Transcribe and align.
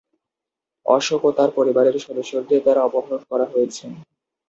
অশোক 0.85 1.21
ও 1.25 1.37
তার 1.37 1.49
পরিবারের 1.57 1.95
সদস্যদের 2.05 2.59
দ্বারা 2.63 2.81
অপহরণ 2.87 3.21
করা 3.31 3.45
হয়েছে। 3.53 3.85